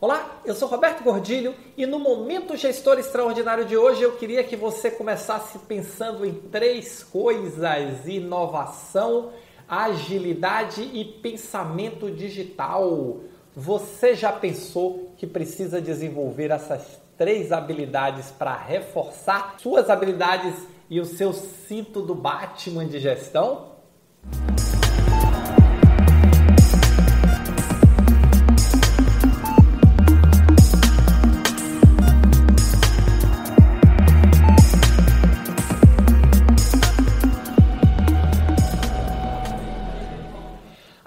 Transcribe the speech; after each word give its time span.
Olá, 0.00 0.40
eu 0.44 0.54
sou 0.54 0.68
Roberto 0.68 1.02
Gordilho 1.02 1.54
e 1.76 1.84
no 1.84 1.98
Momento 1.98 2.56
Gestor 2.56 2.98
Extraordinário 3.00 3.64
de 3.64 3.76
hoje 3.76 4.02
eu 4.02 4.12
queria 4.12 4.44
que 4.44 4.54
você 4.54 4.92
começasse 4.92 5.58
pensando 5.60 6.24
em 6.24 6.34
três 6.34 7.02
coisas: 7.02 8.06
inovação, 8.06 9.32
agilidade 9.68 10.82
e 10.82 11.04
pensamento 11.04 12.10
digital. 12.10 13.18
Você 13.56 14.14
já 14.14 14.30
pensou 14.30 15.12
que 15.16 15.26
precisa 15.26 15.80
desenvolver 15.80 16.52
essas 16.52 17.00
três 17.16 17.50
habilidades 17.50 18.30
para 18.30 18.56
reforçar 18.56 19.56
suas 19.58 19.90
habilidades 19.90 20.54
e 20.88 21.00
o 21.00 21.04
seu 21.04 21.32
cinto 21.32 22.00
do 22.00 22.14
Batman 22.14 22.86
de 22.86 23.00
gestão? 23.00 23.72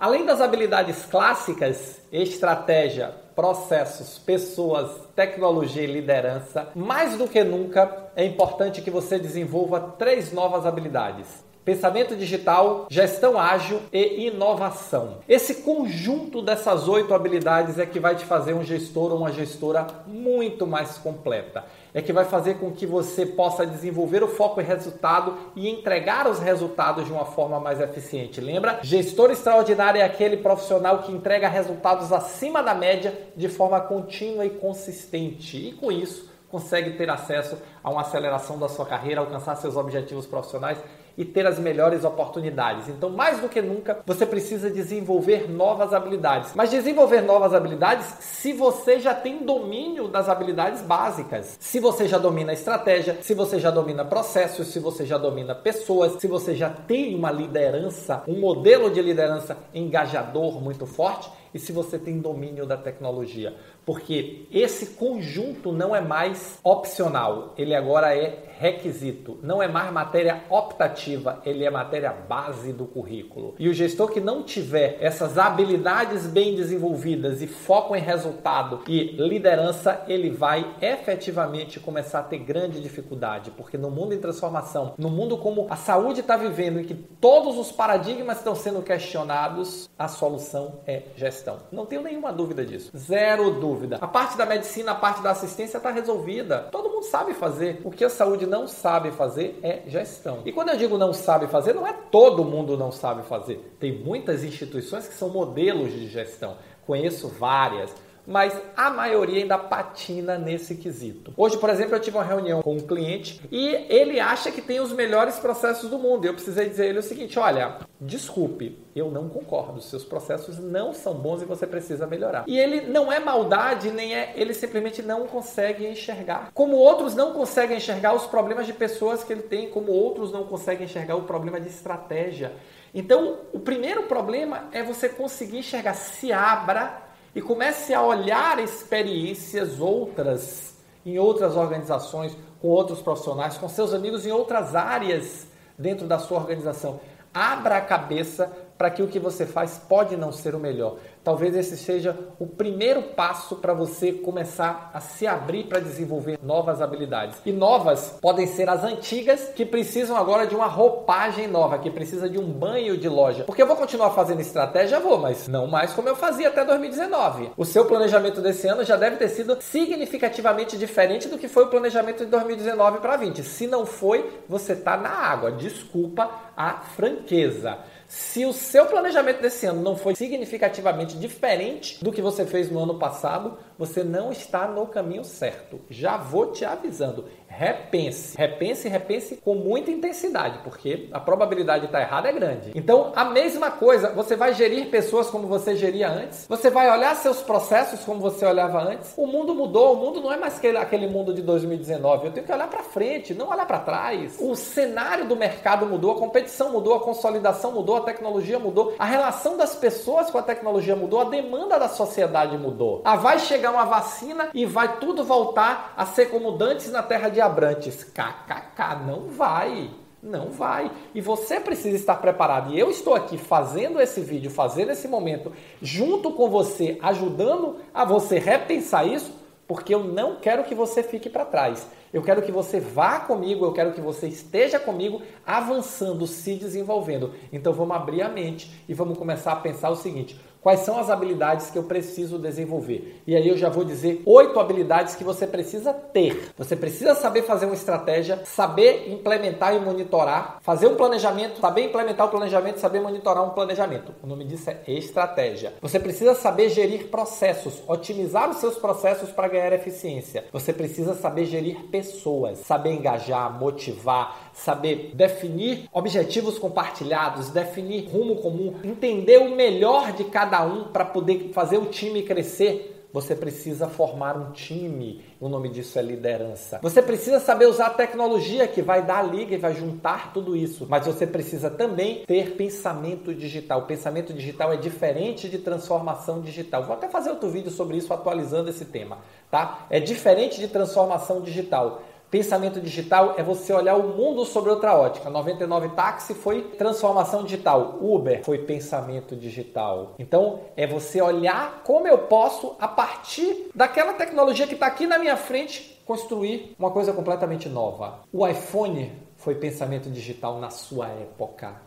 Além 0.01 0.25
das 0.25 0.41
habilidades 0.41 1.05
clássicas, 1.05 2.01
estratégia, 2.11 3.13
processos, 3.35 4.17
pessoas, 4.17 4.89
tecnologia 5.15 5.83
e 5.83 5.85
liderança, 5.85 6.69
mais 6.75 7.15
do 7.19 7.27
que 7.27 7.43
nunca 7.43 8.09
é 8.15 8.25
importante 8.25 8.81
que 8.81 8.89
você 8.89 9.19
desenvolva 9.19 9.79
três 9.99 10.33
novas 10.33 10.65
habilidades. 10.65 11.27
Pensamento 11.63 12.15
digital, 12.15 12.87
gestão 12.89 13.39
ágil 13.39 13.79
e 13.93 14.27
inovação. 14.27 15.19
Esse 15.29 15.61
conjunto 15.61 16.41
dessas 16.41 16.87
oito 16.87 17.13
habilidades 17.13 17.77
é 17.77 17.85
que 17.85 17.99
vai 17.99 18.15
te 18.15 18.25
fazer 18.25 18.53
um 18.53 18.63
gestor 18.63 19.11
ou 19.11 19.19
uma 19.19 19.31
gestora 19.31 19.85
muito 20.07 20.65
mais 20.65 20.97
completa 20.97 21.63
é 21.93 22.01
que 22.01 22.13
vai 22.13 22.25
fazer 22.25 22.55
com 22.55 22.71
que 22.71 22.85
você 22.85 23.25
possa 23.25 23.65
desenvolver 23.65 24.23
o 24.23 24.27
foco 24.27 24.61
e 24.61 24.63
resultado 24.63 25.37
e 25.55 25.69
entregar 25.69 26.27
os 26.27 26.39
resultados 26.39 27.05
de 27.05 27.11
uma 27.11 27.25
forma 27.25 27.59
mais 27.59 27.79
eficiente. 27.79 28.39
Lembra? 28.39 28.79
Gestor 28.81 29.31
extraordinário 29.31 29.99
é 29.99 30.03
aquele 30.03 30.37
profissional 30.37 30.99
que 30.99 31.11
entrega 31.11 31.47
resultados 31.47 32.11
acima 32.11 32.63
da 32.63 32.73
média 32.73 33.13
de 33.35 33.49
forma 33.49 33.79
contínua 33.81 34.45
e 34.45 34.49
consistente. 34.49 35.57
E 35.57 35.73
com 35.73 35.91
isso, 35.91 36.29
consegue 36.49 36.91
ter 36.91 37.09
acesso 37.09 37.57
a 37.83 37.89
uma 37.89 38.01
aceleração 38.01 38.57
da 38.57 38.67
sua 38.67 38.85
carreira, 38.85 39.21
alcançar 39.21 39.55
seus 39.55 39.75
objetivos 39.75 40.25
profissionais 40.25 40.77
e 41.17 41.25
ter 41.25 41.45
as 41.45 41.59
melhores 41.59 42.03
oportunidades. 42.03 42.87
Então, 42.89 43.09
mais 43.09 43.39
do 43.39 43.49
que 43.49 43.61
nunca, 43.61 43.99
você 44.05 44.25
precisa 44.25 44.69
desenvolver 44.69 45.49
novas 45.49 45.93
habilidades. 45.93 46.51
Mas 46.55 46.69
desenvolver 46.69 47.21
novas 47.21 47.53
habilidades 47.53 48.05
se 48.19 48.53
você 48.53 48.99
já 48.99 49.13
tem 49.13 49.39
domínio 49.45 50.07
das 50.07 50.29
habilidades 50.29 50.81
básicas. 50.81 51.57
Se 51.59 51.79
você 51.79 52.07
já 52.07 52.17
domina 52.17 52.53
estratégia, 52.53 53.17
se 53.21 53.33
você 53.33 53.59
já 53.59 53.71
domina 53.71 54.05
processos, 54.05 54.67
se 54.67 54.79
você 54.79 55.05
já 55.05 55.17
domina 55.17 55.53
pessoas, 55.53 56.19
se 56.19 56.27
você 56.27 56.55
já 56.55 56.69
tem 56.69 57.15
uma 57.15 57.31
liderança, 57.31 58.23
um 58.27 58.39
modelo 58.39 58.89
de 58.89 59.01
liderança 59.01 59.57
engajador 59.73 60.61
muito 60.61 60.85
forte 60.85 61.29
e 61.53 61.59
se 61.59 61.71
você 61.71 61.99
tem 61.99 62.19
domínio 62.19 62.65
da 62.65 62.77
tecnologia. 62.77 63.55
Porque 63.85 64.45
esse 64.51 64.95
conjunto 64.95 65.71
não 65.71 65.95
é 65.95 66.01
mais 66.01 66.59
opcional, 66.63 67.53
ele 67.57 67.75
agora 67.75 68.15
é 68.15 68.51
requisito. 68.61 69.39
Não 69.41 69.61
é 69.61 69.67
mais 69.67 69.91
matéria 69.91 70.43
optativa, 70.47 71.41
ele 71.43 71.65
é 71.65 71.69
matéria 71.71 72.11
base 72.11 72.71
do 72.71 72.85
currículo. 72.85 73.55
E 73.57 73.67
o 73.67 73.73
gestor 73.73 74.11
que 74.11 74.19
não 74.19 74.43
tiver 74.43 74.97
essas 75.01 75.39
habilidades 75.39 76.27
bem 76.27 76.55
desenvolvidas 76.55 77.41
e 77.41 77.47
foco 77.47 77.95
em 77.95 77.99
resultado 77.99 78.81
e 78.87 79.15
liderança, 79.17 80.03
ele 80.07 80.29
vai 80.29 80.75
efetivamente 80.79 81.79
começar 81.79 82.19
a 82.19 82.23
ter 82.23 82.37
grande 82.37 82.79
dificuldade, 82.79 83.49
porque 83.49 83.79
no 83.79 83.89
mundo 83.89 84.13
em 84.13 84.19
transformação, 84.19 84.93
no 84.95 85.09
mundo 85.09 85.39
como 85.39 85.65
a 85.67 85.75
saúde 85.75 86.19
está 86.19 86.37
vivendo, 86.37 86.79
em 86.79 86.83
que 86.83 86.93
todos 86.93 87.57
os 87.57 87.71
paradigmas 87.71 88.37
estão 88.37 88.53
sendo 88.53 88.83
questionados, 88.83 89.89
a 89.97 90.07
solução 90.07 90.81
é 90.85 91.01
gestão. 91.15 91.57
Não 91.71 91.87
tenho 91.87 92.03
nenhuma 92.03 92.31
dúvida 92.31 92.63
disso. 92.63 92.95
Zero 92.95 93.49
dúvida. 93.59 93.70
A 94.01 94.07
parte 94.07 94.37
da 94.37 94.45
medicina, 94.45 94.91
a 94.91 94.95
parte 94.95 95.21
da 95.21 95.31
assistência 95.31 95.77
está 95.77 95.91
resolvida. 95.91 96.69
Todo 96.71 96.89
mundo 96.89 97.03
sabe 97.03 97.33
fazer. 97.33 97.81
O 97.83 97.91
que 97.91 98.03
a 98.03 98.09
saúde 98.09 98.45
não 98.45 98.67
sabe 98.67 99.11
fazer 99.11 99.59
é 99.63 99.81
gestão. 99.87 100.41
E 100.45 100.51
quando 100.51 100.69
eu 100.69 100.77
digo 100.77 100.97
não 100.97 101.13
sabe 101.13 101.47
fazer, 101.47 101.73
não 101.73 101.85
é 101.85 101.93
todo 101.93 102.43
mundo 102.43 102.77
não 102.77 102.91
sabe 102.91 103.23
fazer. 103.23 103.75
Tem 103.79 103.91
muitas 103.91 104.43
instituições 104.43 105.07
que 105.07 105.13
são 105.13 105.29
modelos 105.29 105.91
de 105.91 106.07
gestão. 106.07 106.57
Conheço 106.85 107.27
várias 107.27 107.93
mas 108.31 108.59
a 108.75 108.89
maioria 108.89 109.41
ainda 109.41 109.57
patina 109.57 110.37
nesse 110.37 110.75
quesito. 110.75 111.33
Hoje, 111.35 111.57
por 111.57 111.69
exemplo, 111.69 111.95
eu 111.95 111.99
tive 111.99 112.17
uma 112.17 112.23
reunião 112.23 112.61
com 112.61 112.75
um 112.75 112.79
cliente 112.79 113.41
e 113.51 113.67
ele 113.89 114.19
acha 114.19 114.51
que 114.51 114.61
tem 114.61 114.79
os 114.79 114.93
melhores 114.93 115.37
processos 115.37 115.89
do 115.89 115.99
mundo. 115.99 116.25
Eu 116.25 116.33
precisei 116.33 116.69
dizer 116.69 116.83
a 116.83 116.85
ele 116.87 116.99
o 116.99 117.03
seguinte: 117.03 117.37
olha, 117.37 117.79
desculpe, 117.99 118.79
eu 118.95 119.11
não 119.11 119.27
concordo. 119.27 119.81
Seus 119.81 120.03
processos 120.03 120.57
não 120.59 120.93
são 120.93 121.13
bons 121.13 121.41
e 121.41 121.45
você 121.45 121.67
precisa 121.67 122.07
melhorar. 122.07 122.45
E 122.47 122.57
ele 122.57 122.89
não 122.89 123.11
é 123.11 123.19
maldade, 123.19 123.91
nem 123.91 124.15
é. 124.15 124.33
Ele 124.35 124.53
simplesmente 124.53 125.01
não 125.01 125.27
consegue 125.27 125.85
enxergar. 125.85 126.51
Como 126.53 126.77
outros 126.77 127.13
não 127.13 127.33
conseguem 127.33 127.77
enxergar 127.77 128.13
os 128.13 128.25
problemas 128.25 128.65
de 128.65 128.73
pessoas 128.73 129.23
que 129.23 129.33
ele 129.33 129.43
tem, 129.43 129.69
como 129.69 129.91
outros 129.91 130.31
não 130.31 130.45
conseguem 130.45 130.85
enxergar 130.85 131.15
o 131.15 131.23
problema 131.23 131.59
de 131.59 131.67
estratégia. 131.67 132.53
Então, 132.93 133.39
o 133.53 133.59
primeiro 133.59 134.03
problema 134.03 134.67
é 134.71 134.83
você 134.83 135.07
conseguir 135.07 135.59
enxergar. 135.59 135.93
Se 135.93 136.31
abra 136.31 137.10
e 137.33 137.41
comece 137.41 137.93
a 137.93 138.01
olhar 138.01 138.59
experiências 138.59 139.79
outras 139.79 140.71
em 141.05 141.17
outras 141.17 141.57
organizações, 141.57 142.37
com 142.61 142.67
outros 142.67 143.01
profissionais, 143.01 143.57
com 143.57 143.67
seus 143.67 143.93
amigos 143.93 144.25
em 144.25 144.31
outras 144.31 144.75
áreas 144.75 145.47
dentro 145.77 146.07
da 146.07 146.19
sua 146.19 146.37
organização. 146.39 146.99
Abra 147.33 147.77
a 147.77 147.81
cabeça 147.81 148.51
para 148.77 148.89
que 148.89 149.01
o 149.01 149.07
que 149.07 149.19
você 149.19 149.45
faz 149.45 149.77
pode 149.77 150.15
não 150.17 150.31
ser 150.31 150.53
o 150.53 150.59
melhor. 150.59 150.97
Talvez 151.23 151.55
esse 151.55 151.77
seja 151.77 152.17
o 152.39 152.47
primeiro 152.47 153.03
passo 153.03 153.57
para 153.57 153.73
você 153.73 154.11
começar 154.11 154.89
a 154.93 154.99
se 154.99 155.27
abrir 155.27 155.65
para 155.65 155.79
desenvolver 155.79 156.39
novas 156.41 156.81
habilidades. 156.81 157.37
E 157.45 157.51
novas 157.51 158.17
podem 158.19 158.47
ser 158.47 158.67
as 158.69 158.83
antigas 158.83 159.49
que 159.55 159.65
precisam 159.65 160.17
agora 160.17 160.47
de 160.47 160.55
uma 160.55 160.65
roupagem 160.65 161.47
nova, 161.47 161.77
que 161.77 161.91
precisa 161.91 162.27
de 162.27 162.39
um 162.39 162.51
banho 162.51 162.97
de 162.97 163.07
loja. 163.07 163.43
Porque 163.43 163.61
eu 163.61 163.67
vou 163.67 163.75
continuar 163.75 164.11
fazendo 164.11 164.41
estratégia, 164.41 164.99
vou, 164.99 165.17
mas 165.17 165.47
não 165.47 165.67
mais 165.67 165.93
como 165.93 166.09
eu 166.09 166.15
fazia 166.15 166.47
até 166.47 166.65
2019. 166.65 167.51
O 167.55 167.65
seu 167.65 167.85
planejamento 167.85 168.41
desse 168.41 168.67
ano 168.67 168.83
já 168.83 168.95
deve 168.95 169.17
ter 169.17 169.29
sido 169.29 169.57
significativamente 169.61 170.77
diferente 170.77 171.27
do 171.27 171.37
que 171.37 171.47
foi 171.47 171.65
o 171.65 171.67
planejamento 171.67 172.25
de 172.25 172.31
2019 172.31 172.99
para 172.99 173.17
20. 173.17 173.43
Se 173.43 173.67
não 173.67 173.85
foi, 173.85 174.41
você 174.49 174.73
está 174.73 174.97
na 174.97 175.09
água. 175.09 175.51
Desculpa 175.51 176.29
a 176.57 176.79
franqueza. 176.79 177.77
Se 178.11 178.45
o 178.45 178.51
seu 178.51 178.87
planejamento 178.87 179.41
desse 179.41 179.65
ano 179.65 179.81
não 179.81 179.95
foi 179.95 180.15
significativamente 180.15 181.17
diferente 181.17 182.03
do 182.03 182.11
que 182.11 182.21
você 182.21 182.45
fez 182.45 182.69
no 182.69 182.83
ano 182.83 182.99
passado, 182.99 183.57
você 183.79 184.03
não 184.03 184.33
está 184.33 184.67
no 184.67 184.85
caminho 184.85 185.23
certo. 185.23 185.79
Já 185.89 186.17
vou 186.17 186.51
te 186.51 186.65
avisando 186.65 187.23
repense. 187.57 188.37
Repense, 188.37 188.87
repense 188.87 189.35
com 189.37 189.55
muita 189.55 189.91
intensidade, 189.91 190.59
porque 190.63 191.09
a 191.11 191.19
probabilidade 191.19 191.81
de 191.81 191.85
estar 191.87 192.01
errado 192.01 192.25
é 192.25 192.31
grande. 192.31 192.71
Então, 192.73 193.11
a 193.15 193.25
mesma 193.25 193.69
coisa, 193.71 194.09
você 194.09 194.35
vai 194.35 194.53
gerir 194.53 194.89
pessoas 194.89 195.29
como 195.29 195.47
você 195.47 195.75
geria 195.75 196.09
antes, 196.09 196.45
você 196.47 196.69
vai 196.69 196.89
olhar 196.89 197.15
seus 197.15 197.41
processos 197.41 198.03
como 198.03 198.19
você 198.19 198.45
olhava 198.45 198.81
antes. 198.81 199.13
O 199.17 199.27
mundo 199.27 199.53
mudou, 199.53 199.93
o 199.93 199.97
mundo 199.97 200.21
não 200.21 200.31
é 200.31 200.37
mais 200.37 200.61
aquele 200.79 201.07
mundo 201.07 201.33
de 201.33 201.41
2019. 201.41 202.27
Eu 202.27 202.31
tenho 202.31 202.45
que 202.45 202.51
olhar 202.51 202.69
para 202.69 202.83
frente, 202.83 203.33
não 203.33 203.49
olhar 203.49 203.65
para 203.65 203.79
trás. 203.79 204.37
O 204.39 204.55
cenário 204.55 205.25
do 205.25 205.35
mercado 205.35 205.85
mudou, 205.85 206.11
a 206.11 206.19
competição 206.19 206.71
mudou, 206.71 206.93
a 206.93 206.99
consolidação 206.99 207.71
mudou, 207.71 207.97
a 207.97 208.01
tecnologia 208.01 208.59
mudou, 208.59 208.93
a 208.97 209.05
relação 209.05 209.57
das 209.57 209.75
pessoas 209.75 210.29
com 210.29 210.37
a 210.37 210.43
tecnologia 210.43 210.95
mudou, 210.95 211.21
a 211.21 211.25
demanda 211.25 211.79
da 211.79 211.89
sociedade 211.89 212.57
mudou. 212.57 213.01
Ah, 213.03 213.15
vai 213.15 213.39
chegar 213.39 213.71
uma 213.71 213.85
vacina 213.85 214.49
e 214.53 214.65
vai 214.65 214.99
tudo 214.99 215.23
voltar 215.23 215.93
a 215.97 216.05
ser 216.05 216.27
como 216.27 216.51
dantes 216.51 216.91
na 216.91 217.01
terra 217.01 217.29
de 217.41 217.43
Abrantes. 217.43 218.03
KKK, 218.03 219.05
não 219.05 219.29
vai. 219.29 219.89
Não 220.21 220.51
vai. 220.51 220.91
E 221.15 221.19
você 221.19 221.59
precisa 221.59 221.95
estar 221.95 222.15
preparado. 222.17 222.71
E 222.71 222.79
eu 222.79 222.91
estou 222.91 223.15
aqui 223.15 223.37
fazendo 223.37 223.99
esse 223.99 224.21
vídeo, 224.21 224.51
fazendo 224.51 224.91
esse 224.91 225.07
momento, 225.07 225.51
junto 225.81 226.31
com 226.31 226.47
você, 226.47 226.99
ajudando 227.01 227.77
a 227.91 228.05
você 228.05 228.37
repensar 228.37 229.03
isso, 229.05 229.33
porque 229.67 229.95
eu 229.95 230.03
não 230.03 230.35
quero 230.35 230.63
que 230.63 230.75
você 230.75 231.01
fique 231.01 231.27
para 231.27 231.45
trás. 231.45 231.87
Eu 232.13 232.21
quero 232.21 232.41
que 232.41 232.51
você 232.51 232.79
vá 232.79 233.21
comigo, 233.21 233.65
eu 233.65 233.71
quero 233.71 233.93
que 233.93 234.01
você 234.01 234.27
esteja 234.27 234.77
comigo, 234.77 235.21
avançando, 235.45 236.27
se 236.27 236.55
desenvolvendo. 236.55 237.33
Então 237.51 237.73
vamos 237.73 237.95
abrir 237.95 238.21
a 238.21 238.29
mente 238.29 238.69
e 238.87 238.93
vamos 238.93 239.17
começar 239.17 239.53
a 239.53 239.55
pensar 239.55 239.89
o 239.89 239.95
seguinte: 239.95 240.39
quais 240.61 240.81
são 240.81 240.99
as 240.99 241.09
habilidades 241.09 241.69
que 241.69 241.77
eu 241.77 241.83
preciso 241.83 242.37
desenvolver. 242.37 243.21
E 243.25 243.35
aí 243.35 243.47
eu 243.47 243.57
já 243.57 243.69
vou 243.69 243.83
dizer 243.83 244.21
oito 244.25 244.59
habilidades 244.59 245.15
que 245.15 245.23
você 245.23 245.47
precisa 245.47 245.93
ter. 245.93 246.51
Você 246.57 246.75
precisa 246.75 247.15
saber 247.15 247.41
fazer 247.41 247.65
uma 247.65 247.75
estratégia, 247.75 248.41
saber 248.45 249.11
implementar 249.11 249.75
e 249.75 249.79
monitorar, 249.79 250.59
fazer 250.61 250.87
um 250.87 250.95
planejamento, 250.95 251.59
saber 251.59 251.85
implementar 251.85 252.27
o 252.27 252.29
planejamento, 252.29 252.79
saber 252.79 252.99
monitorar 252.99 253.43
um 253.43 253.49
planejamento. 253.49 254.13
O 254.21 254.27
nome 254.27 254.45
disso 254.45 254.69
é 254.69 254.79
estratégia. 254.87 255.73
Você 255.81 255.99
precisa 255.99 256.35
saber 256.35 256.69
gerir 256.69 257.07
processos, 257.07 257.81
otimizar 257.87 258.49
os 258.49 258.57
seus 258.57 258.75
processos 258.75 259.31
para 259.31 259.47
ganhar 259.47 259.73
eficiência. 259.73 260.45
Você 260.51 260.71
precisa 260.71 261.15
saber 261.15 261.45
gerir 261.45 261.87
pessoas, 261.91 262.59
saber 262.59 262.91
engajar, 262.91 263.51
motivar, 263.57 264.50
saber 264.53 265.11
definir 265.13 265.89
objetivos 265.91 266.57
compartilhados, 266.57 267.49
definir 267.49 268.07
rumo 268.09 268.37
comum, 268.37 268.75
entender 268.83 269.37
o 269.37 269.55
melhor 269.55 270.11
de 270.11 270.25
cada 270.25 270.63
um 270.65 270.85
para 270.85 271.05
poder 271.05 271.51
fazer 271.53 271.77
o 271.77 271.85
time 271.85 272.23
crescer. 272.23 272.91
Você 273.13 273.35
precisa 273.35 273.89
formar 273.89 274.37
um 274.37 274.51
time. 274.51 275.21
O 275.39 275.49
nome 275.49 275.67
disso 275.67 275.99
é 275.99 276.01
liderança. 276.01 276.79
Você 276.81 277.01
precisa 277.01 277.41
saber 277.41 277.65
usar 277.65 277.87
a 277.87 277.89
tecnologia 277.89 278.65
que 278.67 278.81
vai 278.81 279.05
dar 279.05 279.17
a 279.17 279.23
liga 279.23 279.53
e 279.53 279.57
vai 279.57 279.73
juntar 279.75 280.31
tudo 280.31 280.55
isso. 280.55 280.87
Mas 280.89 281.05
você 281.05 281.27
precisa 281.27 281.69
também 281.69 282.23
ter 282.25 282.51
pensamento 282.55 283.35
digital. 283.35 283.81
O 283.81 283.85
pensamento 283.85 284.33
digital 284.33 284.71
é 284.71 284.77
diferente 284.77 285.49
de 285.49 285.57
transformação 285.57 286.39
digital. 286.39 286.83
Vou 286.83 286.95
até 286.95 287.09
fazer 287.09 287.31
outro 287.31 287.49
vídeo 287.49 287.69
sobre 287.69 287.97
isso 287.97 288.13
atualizando 288.13 288.69
esse 288.69 288.85
tema, 288.85 289.17
tá? 289.49 289.87
É 289.89 289.99
diferente 289.99 290.57
de 290.57 290.69
transformação 290.69 291.41
digital. 291.41 292.01
Pensamento 292.31 292.79
digital 292.79 293.35
é 293.37 293.43
você 293.43 293.73
olhar 293.73 293.97
o 293.97 294.15
mundo 294.15 294.45
sobre 294.45 294.69
outra 294.69 294.97
ótica. 294.97 295.29
99 295.29 295.89
táxi 295.89 296.33
foi 296.33 296.61
transformação 296.61 297.43
digital. 297.43 297.97
Uber 298.01 298.41
foi 298.45 298.59
pensamento 298.59 299.35
digital. 299.35 300.15
Então 300.17 300.61
é 300.77 300.87
você 300.87 301.21
olhar 301.21 301.83
como 301.83 302.07
eu 302.07 302.17
posso, 302.19 302.77
a 302.79 302.87
partir 302.87 303.69
daquela 303.75 304.13
tecnologia 304.13 304.65
que 304.65 304.75
está 304.75 304.87
aqui 304.87 305.05
na 305.05 305.19
minha 305.19 305.35
frente, 305.35 306.01
construir 306.05 306.73
uma 306.79 306.89
coisa 306.89 307.11
completamente 307.11 307.67
nova. 307.67 308.21
O 308.31 308.47
iPhone 308.47 309.11
foi 309.35 309.55
pensamento 309.55 310.09
digital 310.09 310.57
na 310.57 310.69
sua 310.69 311.09
época. 311.09 311.81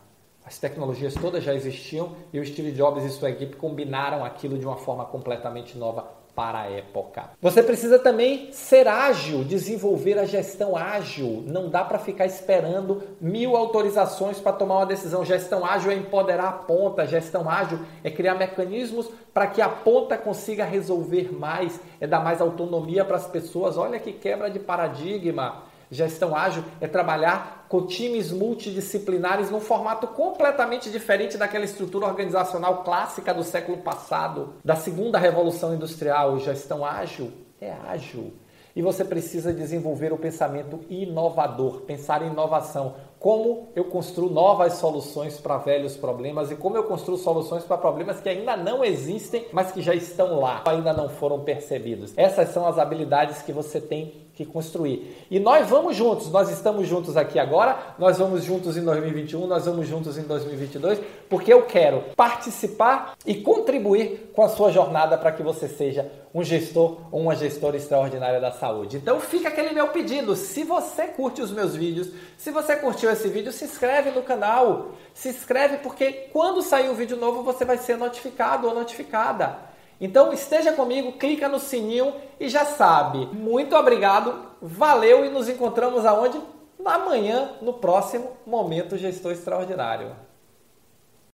As 0.44 0.58
tecnologias 0.58 1.14
todas 1.14 1.42
já 1.42 1.54
existiam 1.54 2.16
e 2.34 2.38
o 2.38 2.44
Steve 2.44 2.72
Jobs 2.72 3.02
e 3.02 3.08
sua 3.08 3.30
equipe 3.30 3.56
combinaram 3.56 4.22
aquilo 4.22 4.58
de 4.58 4.66
uma 4.66 4.76
forma 4.76 5.06
completamente 5.06 5.78
nova 5.78 6.22
para 6.34 6.62
a 6.62 6.70
época. 6.70 7.30
Você 7.40 7.62
precisa 7.62 7.98
também 7.98 8.50
ser 8.52 8.88
ágil, 8.88 9.44
desenvolver 9.44 10.18
a 10.18 10.24
gestão 10.24 10.76
ágil. 10.76 11.44
Não 11.46 11.70
dá 11.70 11.84
para 11.84 11.98
ficar 11.98 12.26
esperando 12.26 13.02
mil 13.20 13.56
autorizações 13.56 14.40
para 14.40 14.52
tomar 14.52 14.78
uma 14.78 14.86
decisão. 14.86 15.24
Gestão 15.24 15.64
ágil 15.64 15.92
é 15.92 15.94
empoderar 15.94 16.48
a 16.48 16.52
ponta, 16.52 17.06
gestão 17.06 17.48
ágil 17.48 17.78
é 18.02 18.10
criar 18.10 18.34
mecanismos 18.34 19.08
para 19.32 19.46
que 19.46 19.60
a 19.60 19.68
ponta 19.68 20.16
consiga 20.16 20.64
resolver 20.64 21.32
mais, 21.32 21.80
é 22.00 22.06
dar 22.06 22.20
mais 22.20 22.40
autonomia 22.40 23.04
para 23.04 23.16
as 23.16 23.26
pessoas. 23.26 23.76
Olha 23.76 23.98
que 23.98 24.12
quebra 24.12 24.50
de 24.50 24.58
paradigma. 24.58 25.73
Gestão 25.94 26.34
ágil 26.34 26.64
é 26.80 26.88
trabalhar 26.88 27.66
com 27.68 27.86
times 27.86 28.32
multidisciplinares 28.32 29.50
num 29.50 29.60
formato 29.60 30.08
completamente 30.08 30.90
diferente 30.90 31.38
daquela 31.38 31.64
estrutura 31.64 32.06
organizacional 32.06 32.82
clássica 32.82 33.32
do 33.32 33.44
século 33.44 33.78
passado, 33.78 34.54
da 34.64 34.74
segunda 34.74 35.18
revolução 35.18 35.72
industrial. 35.72 36.38
Gestão 36.40 36.84
ágil 36.84 37.32
é 37.60 37.72
ágil. 37.88 38.32
E 38.76 38.82
você 38.82 39.04
precisa 39.04 39.52
desenvolver 39.52 40.12
o 40.12 40.18
pensamento 40.18 40.80
inovador, 40.90 41.82
pensar 41.82 42.22
em 42.22 42.30
inovação. 42.32 42.96
Como 43.20 43.68
eu 43.76 43.84
construo 43.84 44.28
novas 44.28 44.74
soluções 44.74 45.38
para 45.38 45.58
velhos 45.58 45.96
problemas 45.96 46.50
e 46.50 46.56
como 46.56 46.76
eu 46.76 46.82
construo 46.82 47.16
soluções 47.16 47.62
para 47.62 47.78
problemas 47.78 48.20
que 48.20 48.28
ainda 48.28 48.56
não 48.56 48.84
existem, 48.84 49.46
mas 49.52 49.70
que 49.70 49.80
já 49.80 49.94
estão 49.94 50.40
lá, 50.40 50.64
ainda 50.66 50.92
não 50.92 51.08
foram 51.08 51.40
percebidos. 51.40 52.12
Essas 52.16 52.48
são 52.48 52.66
as 52.66 52.76
habilidades 52.76 53.42
que 53.42 53.52
você 53.52 53.80
tem 53.80 54.23
que 54.34 54.44
construir. 54.44 55.26
E 55.30 55.38
nós 55.38 55.68
vamos 55.68 55.96
juntos, 55.96 56.30
nós 56.30 56.50
estamos 56.50 56.88
juntos 56.88 57.16
aqui 57.16 57.38
agora, 57.38 57.94
nós 57.98 58.18
vamos 58.18 58.42
juntos 58.42 58.76
em 58.76 58.84
2021, 58.84 59.46
nós 59.46 59.64
vamos 59.66 59.86
juntos 59.86 60.18
em 60.18 60.22
2022, 60.22 61.00
porque 61.28 61.52
eu 61.52 61.62
quero 61.62 62.02
participar 62.16 63.14
e 63.24 63.36
contribuir 63.36 64.32
com 64.34 64.42
a 64.42 64.48
sua 64.48 64.72
jornada 64.72 65.16
para 65.16 65.30
que 65.30 65.42
você 65.42 65.68
seja 65.68 66.10
um 66.34 66.42
gestor 66.42 66.98
ou 67.12 67.20
uma 67.20 67.36
gestora 67.36 67.76
extraordinária 67.76 68.40
da 68.40 68.50
saúde. 68.50 68.96
Então 68.96 69.20
fica 69.20 69.48
aquele 69.48 69.72
meu 69.72 69.88
pedido, 69.88 70.34
se 70.34 70.64
você 70.64 71.06
curte 71.06 71.40
os 71.40 71.52
meus 71.52 71.76
vídeos, 71.76 72.10
se 72.36 72.50
você 72.50 72.74
curtiu 72.74 73.10
esse 73.10 73.28
vídeo, 73.28 73.52
se 73.52 73.64
inscreve 73.64 74.10
no 74.10 74.22
canal, 74.22 74.88
se 75.14 75.28
inscreve 75.28 75.78
porque 75.78 76.28
quando 76.32 76.60
sair 76.60 76.90
um 76.90 76.94
vídeo 76.94 77.16
novo 77.16 77.44
você 77.44 77.64
vai 77.64 77.78
ser 77.78 77.96
notificado 77.96 78.66
ou 78.66 78.74
notificada. 78.74 79.73
Então 80.00 80.32
esteja 80.32 80.72
comigo, 80.72 81.12
clica 81.12 81.48
no 81.48 81.58
sininho 81.58 82.12
e 82.38 82.48
já 82.48 82.64
sabe. 82.64 83.26
Muito 83.32 83.76
obrigado, 83.76 84.34
valeu 84.60 85.24
e 85.24 85.30
nos 85.30 85.48
encontramos 85.48 86.04
aonde? 86.04 86.40
Amanhã, 86.84 87.52
no 87.62 87.74
próximo 87.74 88.32
Momento 88.46 88.98
Gestor 88.98 89.32
Extraordinário. 89.32 90.14